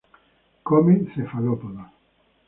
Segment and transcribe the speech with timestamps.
[0.67, 1.89] Come cefalópodos.